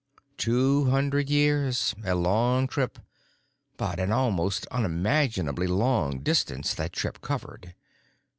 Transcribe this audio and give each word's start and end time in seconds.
Two 0.39 0.85
hundred 0.85 1.29
years—a 1.29 2.15
long 2.15 2.65
trip, 2.65 2.97
but 3.77 3.99
an 3.99 4.11
almost 4.11 4.65
unimaginably 4.71 5.67
long 5.67 6.21
distance 6.21 6.73
that 6.73 6.91
trip 6.91 7.21
covered. 7.21 7.75